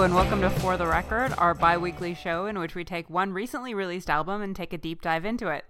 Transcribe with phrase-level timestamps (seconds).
[0.00, 3.34] And welcome to For the Record, our bi weekly show in which we take one
[3.34, 5.66] recently released album and take a deep dive into it.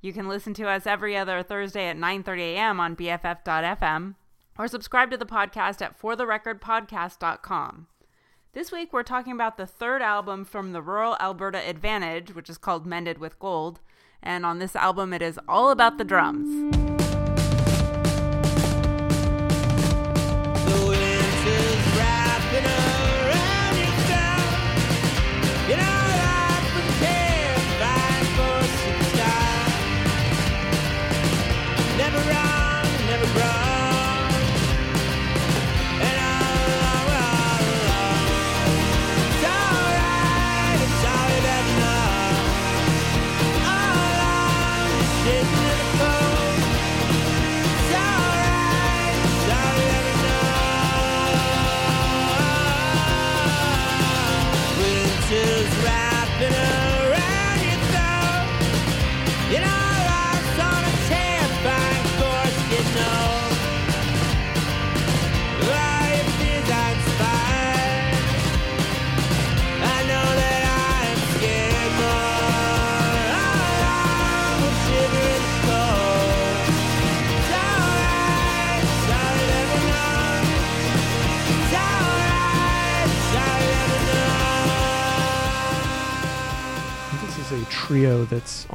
[0.00, 2.80] You can listen to us every other Thursday at 9:30 a.m.
[2.80, 4.16] on BFF.fm
[4.58, 7.86] or subscribe to the podcast at fortherecordpodcast.com.
[8.54, 12.58] This week we're talking about the third album from the Rural Alberta Advantage, which is
[12.58, 13.78] called Mended with Gold,
[14.20, 16.99] and on this album it is all about the drums.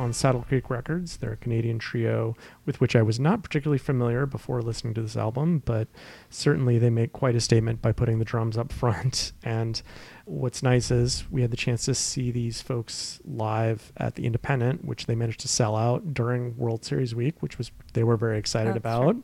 [0.06, 1.18] On Saddle Creek Records.
[1.18, 5.18] They're a Canadian trio with which I was not particularly familiar before listening to this
[5.18, 5.88] album, but
[6.30, 9.34] certainly they make quite a statement by putting the drums up front.
[9.44, 9.82] And
[10.26, 14.86] what's nice is we had the chance to see these folks live at the Independent,
[14.86, 18.38] which they managed to sell out during World Series week, which was they were very
[18.38, 19.16] excited That's about.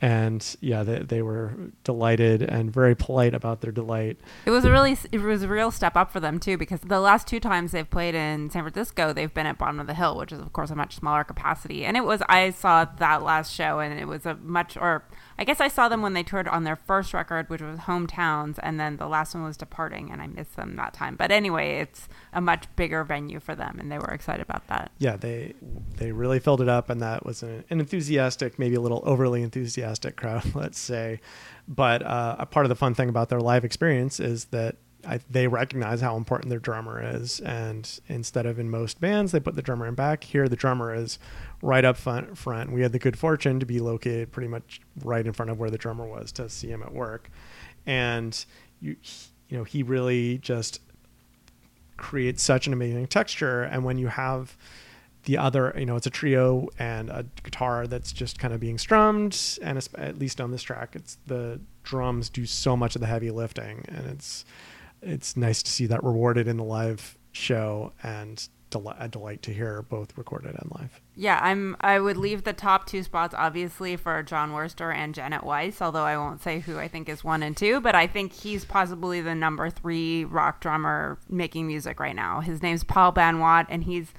[0.00, 4.18] And yeah, they, they were delighted and very polite about their delight.
[4.46, 7.00] It was a really it was a real step up for them too because the
[7.00, 10.16] last two times they've played in San Francisco they've been at Bottom of the Hill
[10.16, 13.52] which is of course a much smaller capacity and it was I saw that last
[13.52, 15.02] show and it was a much or
[15.38, 18.58] I guess I saw them when they toured on their first record which was Hometowns
[18.62, 21.80] and then the last one was Departing and I missed them that time but anyway
[21.80, 24.90] it's a much bigger venue for them and they were excited about that.
[24.98, 25.54] yeah, they
[25.96, 29.42] they really filled it up, and that was an, an enthusiastic, maybe a little overly
[29.42, 31.20] enthusiastic crowd, let's say.
[31.66, 34.76] But uh, a part of the fun thing about their live experience is that
[35.08, 39.40] I, they recognize how important their drummer is, and instead of in most bands they
[39.40, 41.18] put the drummer in back, here the drummer is
[41.62, 42.36] right up front.
[42.36, 42.72] Front.
[42.72, 45.70] We had the good fortune to be located pretty much right in front of where
[45.70, 47.30] the drummer was to see him at work,
[47.86, 48.44] and
[48.80, 48.96] you
[49.48, 50.80] you know he really just
[51.96, 54.56] creates such an amazing texture and when you have
[55.24, 58.78] the other you know it's a trio and a guitar that's just kind of being
[58.78, 63.06] strummed and at least on this track it's the drums do so much of the
[63.06, 64.44] heavy lifting and it's
[65.02, 69.52] it's nice to see that rewarded in the live show and del- a delight to
[69.52, 71.76] hear both recorded and live Yeah, I'm.
[71.80, 76.04] I would leave the top two spots obviously for Jon Wurster and Janet Weiss, although
[76.04, 77.80] I won't say who I think is one and two.
[77.80, 82.40] But I think he's possibly the number three rock drummer making music right now.
[82.40, 84.12] His name's Paul Banwatt, and he's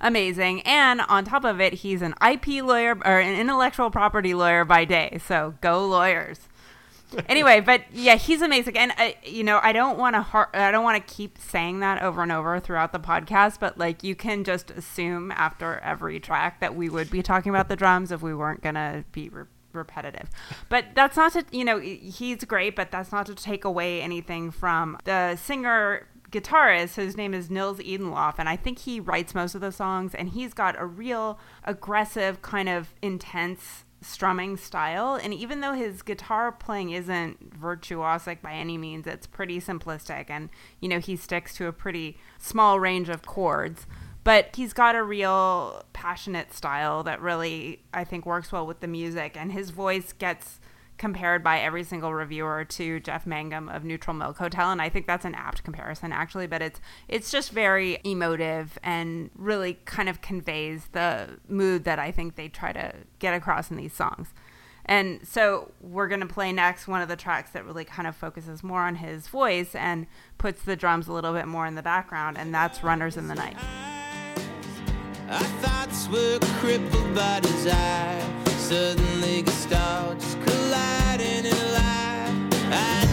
[0.00, 0.62] amazing.
[0.62, 4.84] And on top of it, he's an IP lawyer or an intellectual property lawyer by
[4.84, 5.18] day.
[5.26, 6.40] So go lawyers.
[7.28, 8.92] Anyway, but yeah, he's amazing, and
[9.24, 12.22] you know, I don't want to, har- I don't want to keep saying that over
[12.22, 16.74] and over throughout the podcast, but like, you can just assume after every track that
[16.74, 20.28] we would be talking about the drums if we weren't gonna be re- repetitive.
[20.68, 24.50] But that's not to, you know, he's great, but that's not to take away anything
[24.50, 29.54] from the singer guitarist whose name is Nils Edenloff, and I think he writes most
[29.54, 35.14] of the songs, and he's got a real aggressive, kind of intense strumming style.
[35.14, 40.48] And even though his guitar playing isn't virtuosic by any means, it's pretty simplistic, and
[40.80, 43.86] you know he sticks to a pretty small range of chords.
[44.24, 48.88] But he's got a real passionate style that really, I think, works well with the
[48.88, 50.58] music, and his voice gets
[50.98, 55.06] compared by every single reviewer to Jeff Mangum of Neutral Milk Hotel, and I think
[55.06, 56.46] that's an apt comparison actually.
[56.46, 62.10] But it's it's just very emotive and really kind of conveys the mood that I
[62.10, 64.32] think they try to get across in these songs.
[64.88, 68.14] And so we're going to play next one of the tracks that really kind of
[68.14, 70.06] focuses more on his voice and
[70.38, 73.34] puts the drums a little bit more in the background, and that's Runners in the
[73.34, 73.56] Night.
[75.28, 78.45] Our thoughts were crippled by desire.
[78.68, 82.34] Suddenly gestalt just colliding in light.
[82.72, 83.05] I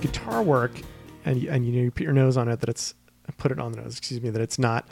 [0.00, 0.80] guitar work,
[1.24, 2.94] and and you know you put your nose on it that it's
[3.36, 3.98] put it on the nose.
[3.98, 4.86] Excuse me, that it's not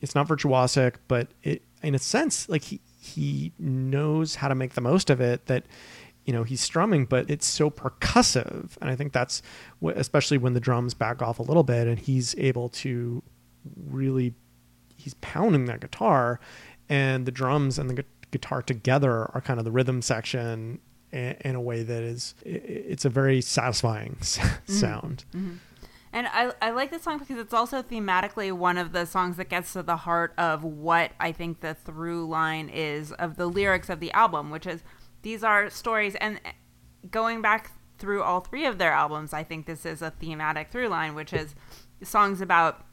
[0.00, 4.74] it's not virtuosic, but it in a sense like he he knows how to make
[4.74, 5.46] the most of it.
[5.46, 5.66] That
[6.24, 9.42] you know he's strumming, but it's so percussive, and I think that's
[9.80, 13.22] what, especially when the drums back off a little bit, and he's able to
[13.76, 14.34] really
[14.96, 16.38] he's pounding that guitar,
[16.88, 20.78] and the drums and the gu- guitar together are kind of the rhythm section
[21.12, 24.72] in, a way that is it's a very satisfying s- mm-hmm.
[24.72, 25.24] sound.
[25.34, 25.56] Mm-hmm.
[26.14, 29.48] And I, I like this song because it's also thematically one of the songs that
[29.48, 33.88] gets to the heart of what I think the through line is of the lyrics
[33.88, 34.82] of the album, which is
[35.22, 36.14] these are stories.
[36.16, 36.38] And
[37.10, 40.88] going back through all three of their albums, I think this is a thematic through
[40.88, 41.54] line, which is
[42.02, 42.84] songs about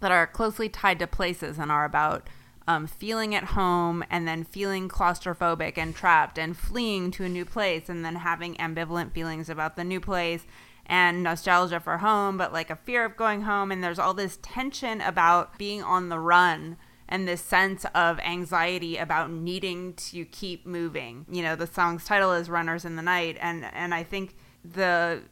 [0.00, 2.28] that are closely tied to places and are about
[2.66, 7.44] um, feeling at home and then feeling claustrophobic and trapped and fleeing to a new
[7.44, 10.46] place and then having ambivalent feelings about the new place
[10.86, 13.70] and nostalgia for home, but like a fear of going home.
[13.70, 16.76] And there's all this tension about being on the run
[17.08, 21.26] and this sense of anxiety about needing to keep moving.
[21.30, 23.36] You know, the song's title is Runners in the Night.
[23.40, 25.22] And, and I think the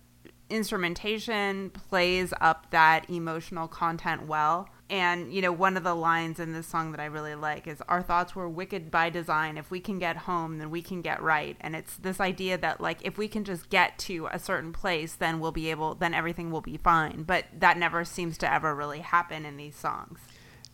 [0.51, 4.69] instrumentation plays up that emotional content well.
[4.91, 7.83] And, you know, one of the lines in this song that I really like is
[7.89, 9.59] Our thoughts were wicked by design.
[9.59, 11.57] If we can get home, then we can get right.
[11.61, 15.15] And it's this idea that, like, if we can just get to a certain place,
[15.15, 17.25] then we'll be able, then everything will be fine.
[17.25, 20.21] But that never seems to ever really happen in these songs.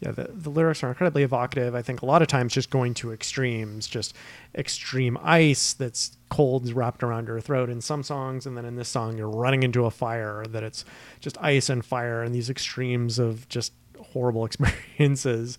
[0.00, 2.94] yeah the, the lyrics are incredibly evocative i think a lot of times just going
[2.94, 4.14] to extremes just
[4.56, 8.88] extreme ice that's cold wrapped around your throat in some songs and then in this
[8.88, 10.84] song you're running into a fire that it's
[11.20, 13.72] just ice and fire and these extremes of just
[14.14, 15.58] horrible experiences.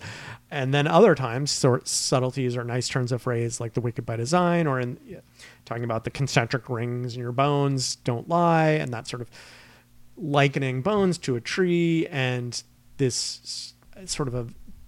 [0.50, 4.16] And then other times sort subtleties or nice turns of phrase like the wicked by
[4.16, 5.22] design or in
[5.66, 9.30] talking about the concentric rings in your bones don't lie and that sort of
[10.18, 12.64] likening bones to a tree and
[12.98, 13.74] this
[14.06, 14.48] sort of a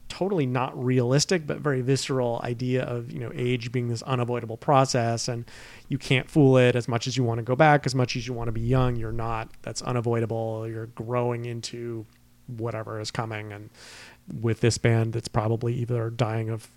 [0.09, 5.27] totally not realistic but very visceral idea of you know age being this unavoidable process
[5.27, 5.45] and
[5.89, 8.27] you can't fool it as much as you want to go back as much as
[8.27, 8.95] you want to be young.
[8.95, 10.67] You're not that's unavoidable.
[10.67, 12.05] You're growing into
[12.47, 13.69] whatever is coming and
[14.41, 16.69] with this band it's probably either dying of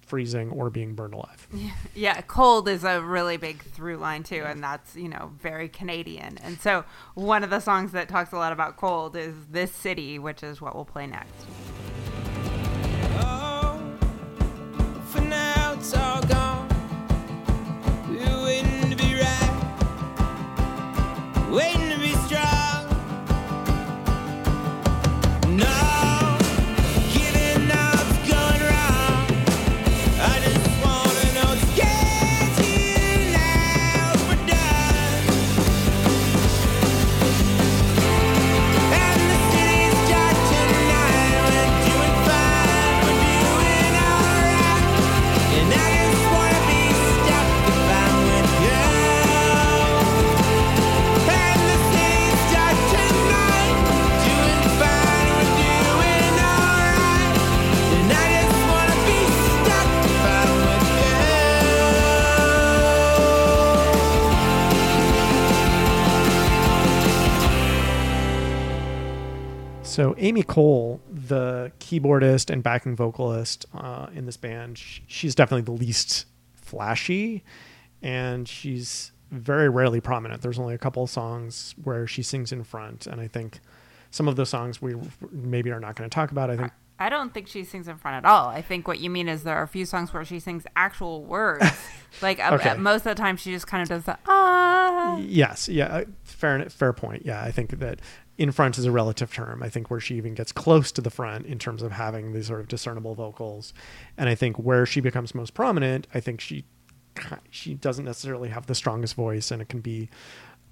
[0.00, 1.46] freezing or being burned alive
[1.94, 6.38] Yeah, cold is a really big through line too, and that's you know very Canadian.
[6.38, 6.84] And so
[7.14, 10.60] one of the songs that talks a lot about cold is "This City," which is
[10.60, 11.44] what we'll play next.
[13.20, 13.80] Oh,
[69.98, 75.72] So Amy Cole, the keyboardist and backing vocalist uh, in this band, she's definitely the
[75.72, 77.42] least flashy,
[78.00, 80.40] and she's very rarely prominent.
[80.40, 83.58] There's only a couple of songs where she sings in front, and I think
[84.12, 84.94] some of those songs we
[85.32, 86.48] maybe are not going to talk about.
[86.48, 88.46] I think I don't think she sings in front at all.
[88.46, 91.24] I think what you mean is there are a few songs where she sings actual
[91.24, 91.66] words.
[92.22, 92.76] like uh, Okay.
[92.76, 95.16] most of the time, she just kind of does the ah.
[95.18, 97.26] yes, yeah, uh, fair fair point.
[97.26, 98.00] Yeah, I think that
[98.38, 99.62] in front is a relative term.
[99.62, 102.46] I think where she even gets close to the front in terms of having these
[102.46, 103.74] sort of discernible vocals,
[104.16, 106.64] and I think where she becomes most prominent, I think she
[107.50, 110.08] she doesn't necessarily have the strongest voice, and it can be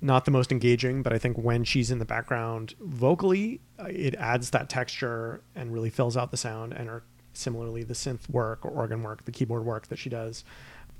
[0.00, 1.02] not the most engaging.
[1.02, 5.72] But I think when she's in the background vocally, uh, it adds that texture and
[5.72, 6.72] really fills out the sound.
[6.72, 10.44] And her similarly the synth work or organ work, the keyboard work that she does,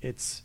[0.02, 0.42] it's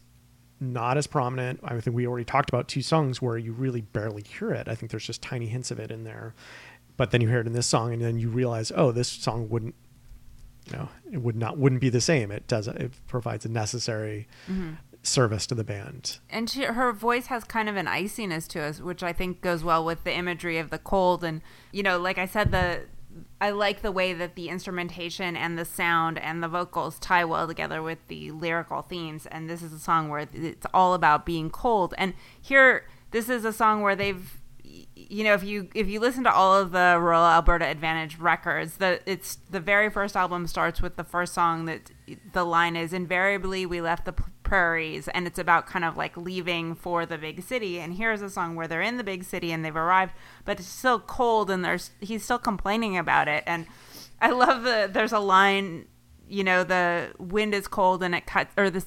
[0.61, 1.59] not as prominent.
[1.63, 4.67] I think we already talked about two songs where you really barely hear it.
[4.67, 6.35] I think there's just tiny hints of it in there.
[6.97, 9.49] But then you hear it in this song and then you realize, oh, this song
[9.49, 9.75] wouldn't
[10.67, 12.31] you know, it would not wouldn't be the same.
[12.31, 14.73] It does it provides a necessary mm-hmm.
[15.03, 16.19] service to the band.
[16.29, 19.63] and she, her voice has kind of an iciness to us, which I think goes
[19.63, 21.23] well with the imagery of the cold.
[21.23, 21.41] And
[21.71, 22.85] you know, like I said, the
[23.39, 27.47] I like the way that the instrumentation and the sound and the vocals tie well
[27.47, 29.25] together with the lyrical themes.
[29.25, 31.93] And this is a song where it's all about being cold.
[31.97, 34.37] And here, this is a song where they've
[34.95, 38.77] you know if you if you listen to all of the Rural Alberta Advantage records,
[38.77, 41.91] the it's the very first album starts with the first song that
[42.33, 44.13] the line is invariably we left the
[44.43, 47.79] prairies and it's about kind of like leaving for the big city.
[47.79, 50.13] And here's a song where they're in the big city and they've arrived
[50.45, 53.43] but it's still cold and there's he's still complaining about it.
[53.47, 53.65] And
[54.21, 55.87] I love the there's a line
[56.27, 58.85] you know the wind is cold and it cuts or this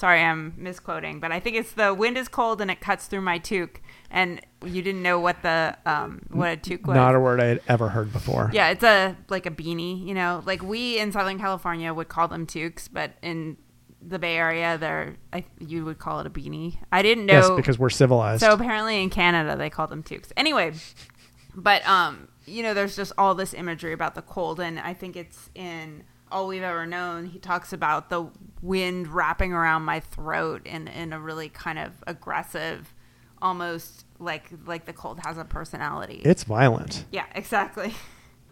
[0.00, 3.20] sorry i'm misquoting but i think it's the wind is cold and it cuts through
[3.20, 3.80] my toque
[4.10, 7.44] and you didn't know what the um what a toque was Not a word I
[7.46, 8.50] had ever heard before.
[8.52, 12.28] yeah it's a like a beanie you know like we in southern california would call
[12.28, 13.56] them toques but in
[14.02, 17.50] the bay area they're I, you would call it a beanie i didn't know Yes,
[17.50, 18.40] because we're civilized.
[18.40, 20.32] so apparently in Canada they call them toques.
[20.36, 20.72] Anyway,
[21.54, 25.16] but um, you know, there's just all this imagery about the cold, and I think
[25.16, 27.26] it's in all we've ever known.
[27.26, 28.30] He talks about the
[28.62, 32.94] wind wrapping around my throat in in a really kind of aggressive,
[33.40, 36.20] almost like like the cold has a personality.
[36.24, 37.04] it's violent.
[37.10, 37.94] Yeah, exactly.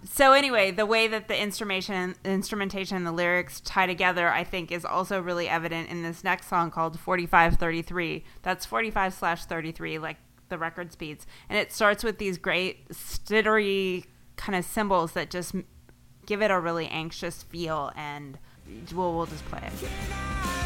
[0.05, 4.71] So anyway, the way that the instrumentation, instrumentation, and the lyrics tie together, I think,
[4.71, 9.99] is also really evident in this next song called "45 33." That's 45 slash 33,
[9.99, 15.31] like the record speeds, and it starts with these great stittery kind of cymbals that
[15.31, 15.55] just
[16.27, 17.91] give it a really anxious feel.
[17.97, 18.39] And
[18.95, 20.58] we'll we'll just play it.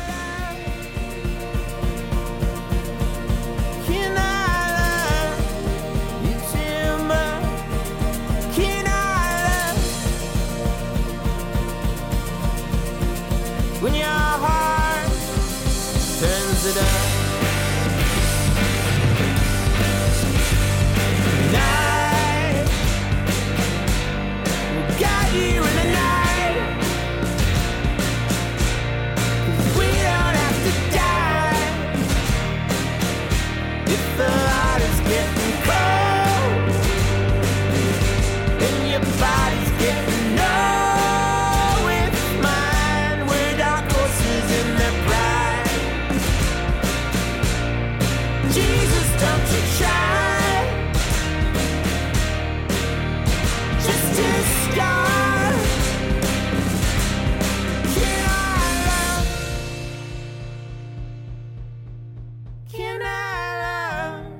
[62.72, 64.32] Can I love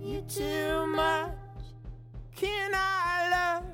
[0.00, 1.32] you too much?
[2.36, 3.64] Can I love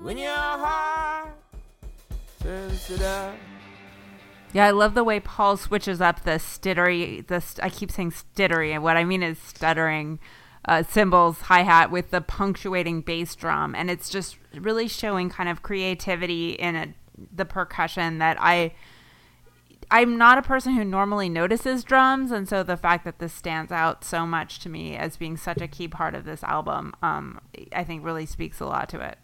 [0.00, 1.34] when your heart
[2.40, 2.88] turns?
[4.52, 7.22] Yeah, I love the way Paul switches up the stittery.
[7.22, 10.20] The st- I keep saying stittery, and what I mean is stuttering
[10.66, 15.48] uh, cymbals, hi hat with the punctuating bass drum, and it's just really showing kind
[15.48, 16.94] of creativity in a,
[17.34, 18.72] the percussion that I.
[19.90, 23.70] I'm not a person who normally notices drums, and so the fact that this stands
[23.70, 27.40] out so much to me as being such a key part of this album, um,
[27.72, 29.18] I think really speaks a lot to it.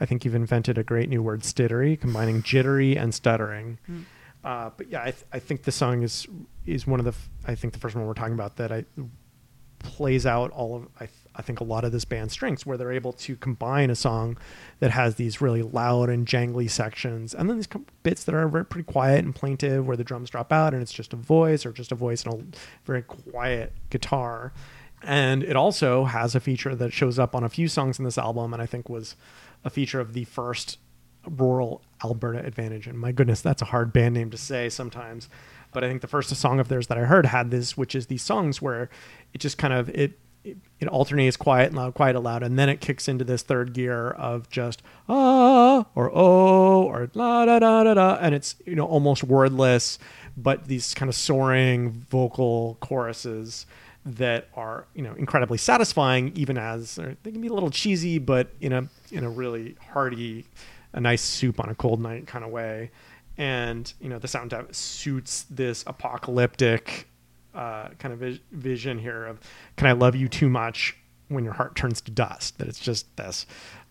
[0.00, 3.78] I think you've invented a great new word, stittery, combining jittery and stuttering.
[3.86, 4.00] Hmm.
[4.44, 6.26] Uh, but yeah, I, th- I think the song is
[6.66, 8.84] is one of the f- I think the first one we're talking about that I
[9.78, 12.92] plays out all of I, I think a lot of this band's strengths where they're
[12.92, 14.38] able to combine a song
[14.80, 17.68] that has these really loud and jangly sections and then these
[18.02, 20.92] bits that are very pretty quiet and plaintive where the drums drop out and it's
[20.92, 24.52] just a voice or just a voice and a very quiet guitar
[25.02, 28.18] and it also has a feature that shows up on a few songs in this
[28.18, 29.14] album and I think was
[29.64, 30.78] a feature of the first
[31.28, 32.86] rural Alberta Advantage.
[32.86, 35.28] And my goodness, that's a hard band name to say sometimes.
[35.72, 38.06] But I think the first song of theirs that I heard had this, which is
[38.06, 38.88] these songs where
[39.34, 40.18] it just kind of it
[40.80, 43.72] it, alternates quiet and loud, quiet and loud, and then it kicks into this third
[43.72, 48.76] gear of just ah or oh or la da da da da, and it's you
[48.76, 49.98] know almost wordless,
[50.36, 53.66] but these kind of soaring vocal choruses
[54.04, 58.50] that are you know incredibly satisfying even as they can be a little cheesy but
[58.60, 60.46] in a in a really hearty
[60.96, 62.90] a nice soup on a cold night kind of way.
[63.38, 67.08] And you know the sound suits this apocalyptic
[67.56, 69.40] uh, kind of vis- vision here of
[69.76, 70.96] can i love you too much
[71.28, 73.46] when your heart turns to dust that it's just this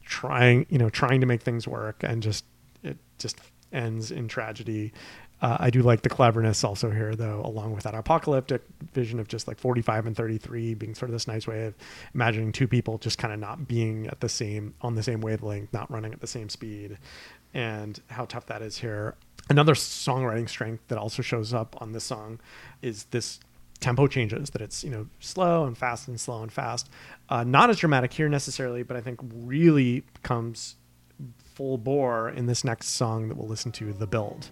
[0.05, 2.45] trying you know trying to make things work and just
[2.83, 3.39] it just
[3.73, 4.93] ends in tragedy
[5.41, 9.27] uh, I do like the cleverness also here, though, along with that apocalyptic vision of
[9.27, 11.75] just like 45 and 33 being sort of this nice way of
[12.13, 15.73] imagining two people just kind of not being at the same on the same wavelength,
[15.73, 16.97] not running at the same speed,
[17.53, 19.15] and how tough that is here.
[19.49, 22.39] Another songwriting strength that also shows up on this song
[22.81, 23.39] is this
[23.85, 26.89] tempo changes that it's you know slow and fast and slow and fast
[27.29, 30.75] uh, not as dramatic here necessarily but i think really comes
[31.53, 34.49] full bore in this next song that we'll listen to the build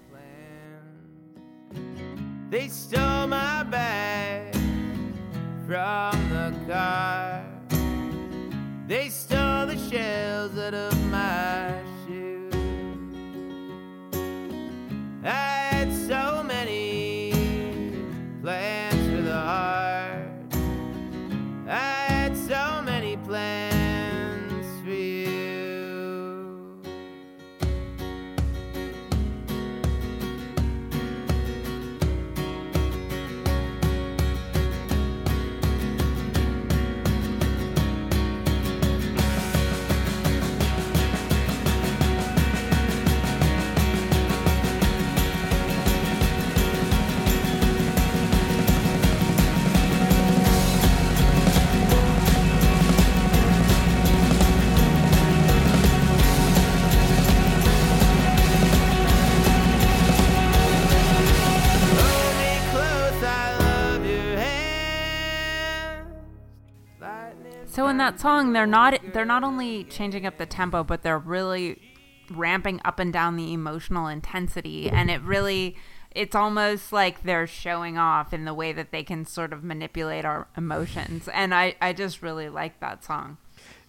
[2.53, 4.53] They stole my bag
[5.65, 7.43] from the car.
[8.87, 11.62] They stole the shells out of my
[67.93, 71.79] in that song, they're not they're not only changing up the tempo, but they're really
[72.31, 75.75] ramping up and down the emotional intensity, and it really
[76.11, 80.25] it's almost like they're showing off in the way that they can sort of manipulate
[80.25, 83.37] our emotions, and I I just really like that song.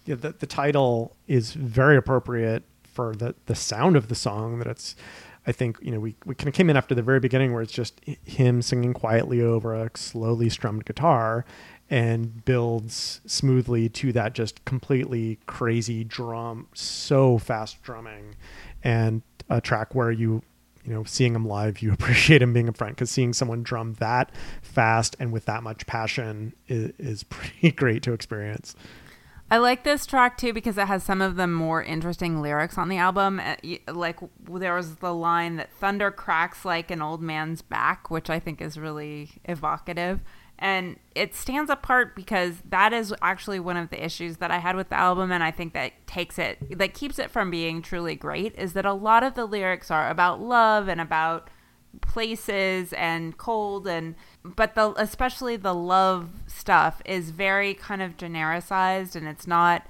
[0.05, 4.67] yeah, the, the title is very appropriate for the the sound of the song that
[4.67, 4.95] it's
[5.47, 7.61] i think you know we, we kind of came in after the very beginning where
[7.61, 11.43] it's just him singing quietly over a slowly strummed guitar
[11.89, 18.35] and builds smoothly to that just completely crazy drum so fast drumming
[18.83, 20.41] and a track where you
[20.83, 23.93] you know seeing him live you appreciate him being in front because seeing someone drum
[23.99, 28.75] that fast and with that much passion is, is pretty great to experience
[29.49, 32.89] I like this track too because it has some of the more interesting lyrics on
[32.89, 33.39] the album.
[33.39, 33.55] Uh,
[33.87, 34.19] Like
[34.49, 38.59] there was the line that thunder cracks like an old man's back, which I think
[38.59, 40.21] is really evocative.
[40.57, 44.75] And it stands apart because that is actually one of the issues that I had
[44.75, 48.15] with the album, and I think that takes it, that keeps it from being truly
[48.15, 51.49] great, is that a lot of the lyrics are about love and about
[52.01, 59.15] places and cold and but the especially the love stuff is very kind of genericized
[59.15, 59.87] and it's not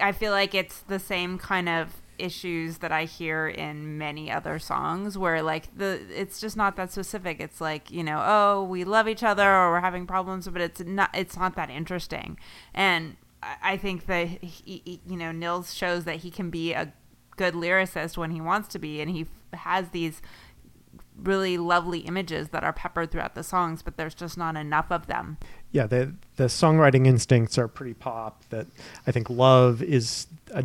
[0.00, 4.58] I feel like it's the same kind of issues that I hear in many other
[4.58, 7.40] songs where like the it's just not that specific.
[7.40, 10.80] It's like, you know, oh, we love each other or we're having problems, but it's
[10.80, 12.38] not it's not that interesting.
[12.74, 13.16] And
[13.62, 16.92] I think that he- you know, Nils shows that he can be a
[17.36, 20.20] good lyricist when he wants to be and he has these
[21.16, 25.06] really lovely images that are peppered throughout the songs, but there's just not enough of
[25.06, 25.36] them.
[25.70, 28.42] yeah, the the songwriting instincts are pretty pop.
[28.48, 28.66] That
[29.06, 30.64] I think love is a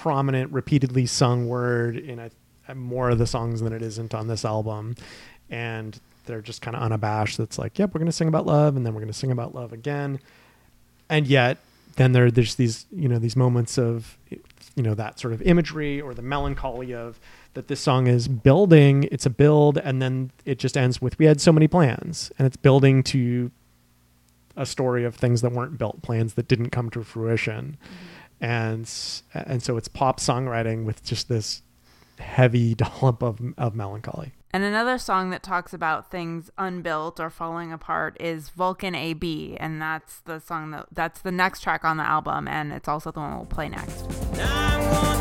[0.00, 4.44] prominent, repeatedly sung word in a, more of the songs than it isn't on this
[4.44, 4.94] album,
[5.50, 7.38] and they're just kind of unabashed.
[7.38, 9.72] That's like, yep, we're gonna sing about love, and then we're gonna sing about love
[9.72, 10.18] again,
[11.08, 11.58] and yet
[11.96, 16.00] then there there's these you know these moments of you know that sort of imagery
[16.00, 17.20] or the melancholy of
[17.54, 21.26] that this song is building it's a build and then it just ends with we
[21.26, 22.32] had so many plans.
[22.38, 23.50] And it's building to
[24.56, 27.96] a story of things that weren't built, plans that didn't come to fruition, mm-hmm.
[28.42, 28.90] And
[29.32, 31.62] and so it's pop songwriting with just this
[32.18, 34.32] heavy dollop of of melancholy.
[34.54, 39.80] And another song that talks about things unbuilt or falling apart is Vulcan AB, and
[39.80, 43.20] that's the song that that's the next track on the album, and it's also the
[43.20, 45.11] one we'll play next.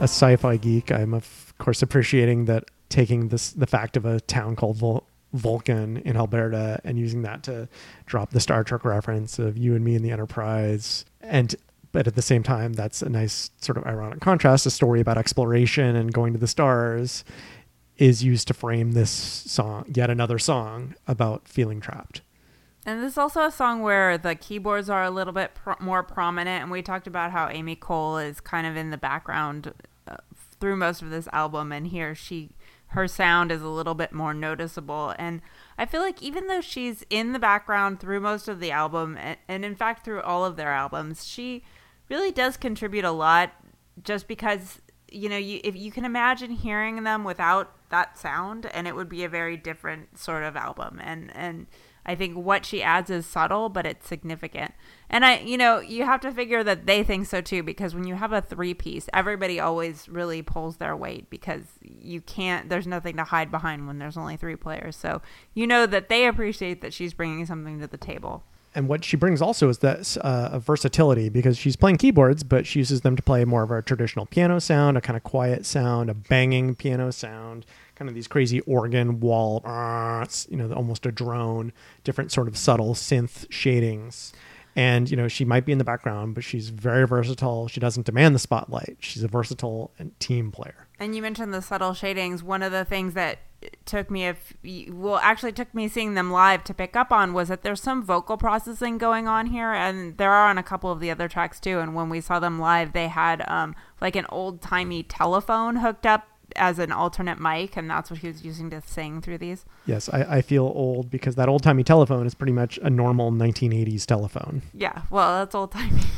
[0.00, 4.56] A sci-fi geek, I'm of course appreciating that taking this the fact of a town
[4.56, 7.68] called Vul- Vulcan in Alberta and using that to
[8.06, 11.54] drop the Star Trek reference of you and me in the Enterprise and
[11.92, 15.18] but at the same time that's a nice sort of ironic contrast a story about
[15.18, 17.24] exploration and going to the stars
[17.96, 22.20] is used to frame this song yet another song about feeling trapped
[22.86, 26.62] And this is also a song where the keyboards are a little bit more prominent,
[26.62, 29.72] and we talked about how Amy Cole is kind of in the background
[30.06, 30.16] uh,
[30.60, 32.50] through most of this album, and here she
[32.88, 35.14] her sound is a little bit more noticeable.
[35.18, 35.42] And
[35.76, 39.36] I feel like even though she's in the background through most of the album, and,
[39.48, 41.64] and in fact through all of their albums, she
[42.08, 43.52] really does contribute a lot.
[44.02, 48.86] Just because you know, you if you can imagine hearing them without that sound, and
[48.86, 51.00] it would be a very different sort of album.
[51.02, 51.66] And and
[52.06, 54.72] I think what she adds is subtle, but it's significant.
[55.08, 58.06] And I, you know, you have to figure that they think so too, because when
[58.06, 62.86] you have a three piece, everybody always really pulls their weight because you can't, there's
[62.86, 64.96] nothing to hide behind when there's only three players.
[64.96, 65.22] So
[65.54, 68.42] you know that they appreciate that she's bringing something to the table.
[68.74, 72.80] And what she brings also is that uh, versatility because she's playing keyboards, but she
[72.80, 76.10] uses them to play more of a traditional piano sound, a kind of quiet sound,
[76.10, 81.12] a banging piano sound, kind of these crazy organ wall, uh, you know, almost a
[81.12, 84.32] drone, different sort of subtle synth shadings.
[84.76, 87.68] And you know, she might be in the background, but she's very versatile.
[87.68, 88.96] She doesn't demand the spotlight.
[89.00, 90.88] She's a versatile and team player.
[90.98, 92.42] And you mentioned the subtle shadings.
[92.42, 93.38] One of the things that
[93.84, 94.54] took me if
[94.90, 98.02] well actually took me seeing them live to pick up on was that there's some
[98.02, 101.60] vocal processing going on here and there are on a couple of the other tracks
[101.60, 105.76] too and when we saw them live they had um like an old timey telephone
[105.76, 109.38] hooked up as an alternate mic and that's what he was using to sing through
[109.38, 112.90] these Yes, I, I feel old because that old timey telephone is pretty much a
[112.90, 114.62] normal 1980s telephone.
[114.72, 116.02] yeah well that's old timey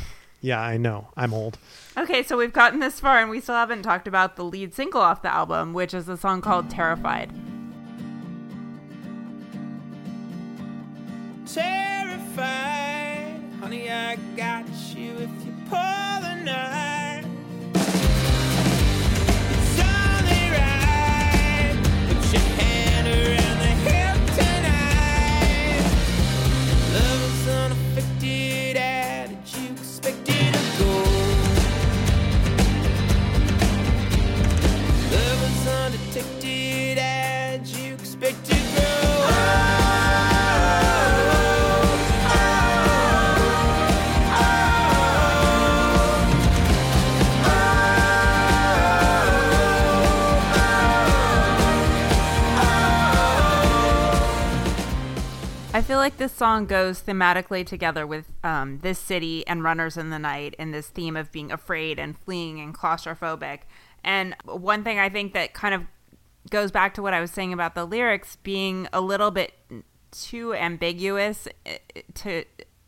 [0.42, 1.08] Yeah, I know.
[1.16, 1.58] I'm old.
[1.96, 5.00] Okay, so we've gotten this far and we still haven't talked about the lead single
[5.00, 7.32] off the album, which is a song called Terrified.
[12.06, 13.40] terrified.
[13.60, 17.05] Honey, I got you if you pull the knife.
[56.26, 60.74] This song goes thematically together with um, this city and Runners in the Night and
[60.74, 63.60] this theme of being afraid and fleeing and claustrophobic.
[64.02, 65.84] And one thing I think that kind of
[66.50, 69.52] goes back to what I was saying about the lyrics being a little bit
[70.10, 71.78] too ambiguous eh,
[72.14, 72.42] to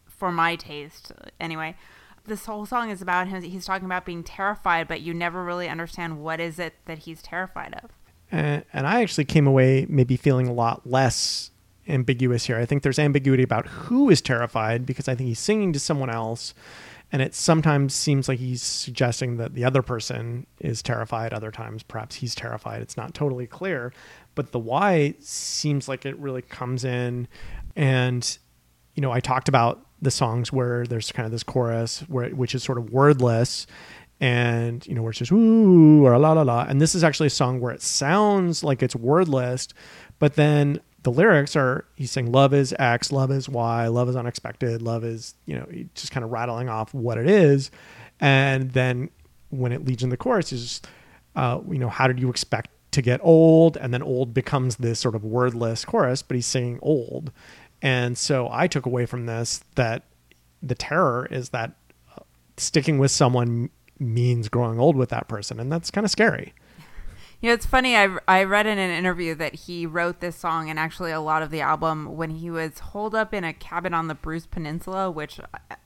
[0.08, 1.76] for my taste anyway.
[2.26, 5.68] This whole song is about him he's talking about being terrified but you never really
[5.68, 7.92] understand what is it that he's terrified of.
[8.32, 11.52] And, and I actually came away maybe feeling a lot less
[11.88, 12.58] ambiguous here.
[12.58, 16.10] I think there's ambiguity about who is terrified because I think he's singing to someone
[16.10, 16.54] else.
[17.10, 21.32] And it sometimes seems like he's suggesting that the other person is terrified.
[21.32, 22.82] Other times, perhaps he's terrified.
[22.82, 23.94] It's not totally clear.
[24.34, 27.26] But the why seems like it really comes in.
[27.74, 28.38] And,
[28.94, 32.54] you know, I talked about the songs where there's kind of this chorus where which
[32.54, 33.66] is sort of wordless
[34.20, 37.26] and you know where it's just ooh or la la la and this is actually
[37.26, 39.68] a song where it sounds like it's wordless
[40.18, 44.16] but then the lyrics are he's saying love is x love is y love is
[44.16, 47.70] unexpected love is you know just kind of rattling off what it is.
[48.20, 49.08] And then
[49.48, 50.82] when it leads in the chorus is
[51.34, 53.78] uh, you know how did you expect to get old?
[53.78, 57.32] And then old becomes this sort of wordless chorus but he's saying old.
[57.80, 60.04] And so i took away from this that
[60.62, 61.72] the terror is that
[62.14, 62.22] uh,
[62.58, 66.52] sticking with someone means growing old with that person and that's kind of scary
[67.40, 67.96] You know, it's funny.
[67.96, 71.42] I, I read in an interview that he wrote this song and actually a lot
[71.42, 75.08] of the album when he was holed up in a cabin on the Bruce Peninsula,
[75.08, 75.76] which, uh,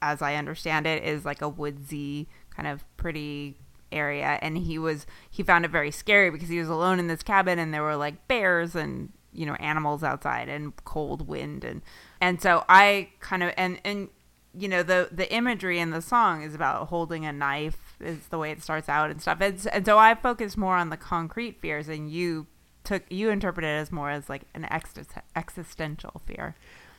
[0.00, 3.56] as I understand it, is like a woodsy kind of pretty
[3.90, 4.38] area.
[4.40, 7.58] And he was he found it very scary because he was alone in this cabin
[7.58, 11.82] and there were like bears and you know animals outside and cold wind and
[12.20, 14.08] and so I kind of and and
[14.54, 18.38] you know the the imagery in the song is about holding a knife is the
[18.38, 19.40] way it starts out and stuff.
[19.40, 22.46] And, and so i focused more on the concrete fears and you
[22.84, 26.54] took you interpreted it as more as like an exist- existential fear.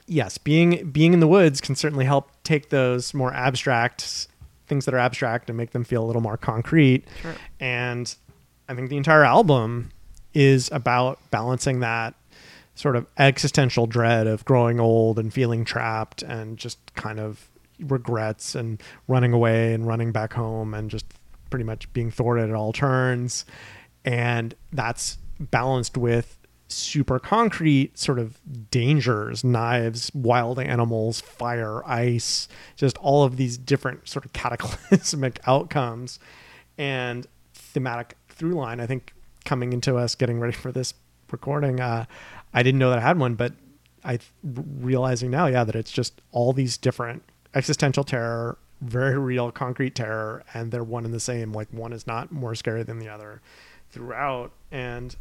[0.07, 4.27] Yes being being in the woods can certainly help take those more abstract
[4.67, 7.05] things that are abstract and make them feel a little more concrete.
[7.21, 7.35] Sure.
[7.59, 8.15] and
[8.69, 9.91] i think the entire album
[10.33, 12.15] is about balancing that
[12.75, 17.50] sort of existential dread of growing old and feeling trapped and just kind of
[17.81, 21.05] regrets and running away and running back home and just
[21.49, 23.45] pretty much being thwarted at all turns
[24.05, 28.39] and that's balanced with super concrete sort of
[28.71, 36.19] dangers knives wild animals fire ice just all of these different sort of cataclysmic outcomes
[36.77, 38.79] and thematic through line.
[38.79, 39.13] I think
[39.45, 40.93] coming into us getting ready for this
[41.31, 42.05] recording, uh,
[42.53, 43.53] I didn't know that I had one, but
[44.03, 49.95] I realizing now, yeah, that it's just all these different existential terror, very real concrete
[49.95, 51.51] terror, and they're one and the same.
[51.51, 53.41] Like one is not more scary than the other
[53.89, 55.15] throughout, and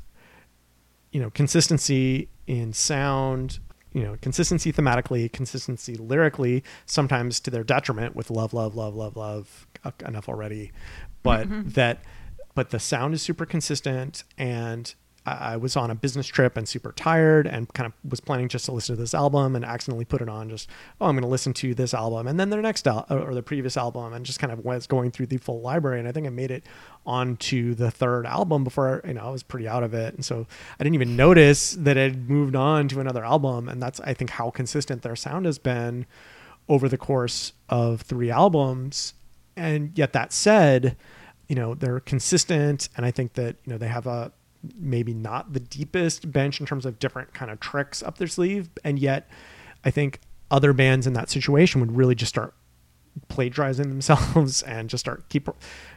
[1.13, 3.59] you know, consistency in sound,
[3.93, 9.17] you know, consistency thematically, consistency lyrically, sometimes to their detriment with love, love, love, love,
[9.17, 10.73] love, uh, enough already,
[11.23, 12.01] but that,
[12.55, 14.95] but the sound is super consistent and
[15.39, 18.65] I was on a business trip and super tired and kind of was planning just
[18.67, 20.69] to listen to this album and accidentally put it on just,
[21.01, 23.43] oh, I'm going to listen to this album and then their next al- or the
[23.43, 25.99] previous album and just kind of was going through the full library.
[25.99, 26.65] And I think I made it
[27.07, 30.15] onto the third album before, you know, I was pretty out of it.
[30.15, 30.47] And so
[30.79, 33.69] I didn't even notice that it moved on to another album.
[33.69, 36.07] And that's, I think, how consistent their sound has been
[36.69, 39.15] over the course of three albums.
[39.57, 40.97] And yet that said,
[41.49, 42.89] you know, they're consistent.
[42.97, 44.33] And I think that, you know, they have a,
[44.79, 48.69] maybe not the deepest bench in terms of different kind of tricks up their sleeve
[48.85, 49.29] and yet
[49.85, 50.21] i think
[50.51, 52.55] other bands in that situation would really just start
[53.29, 55.49] plagiarizing themselves and just start keep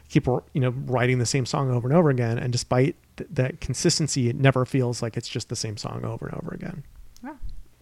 [0.10, 3.60] keep you know writing the same song over and over again and despite th- that
[3.62, 6.84] consistency it never feels like it's just the same song over and over again
[7.24, 7.36] Yeah.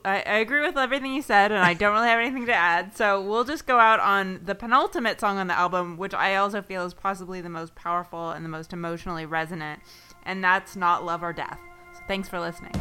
[0.04, 2.96] I, I agree with everything you said, and I don't really have anything to add.
[2.96, 6.62] So we'll just go out on the penultimate song on the album, which I also
[6.62, 9.82] feel is possibly the most powerful and the most emotionally resonant,
[10.24, 11.60] and that's Not Love or Death.
[11.94, 12.74] So thanks for listening.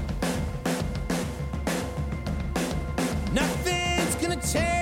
[3.33, 4.80] Nothing's gonna tear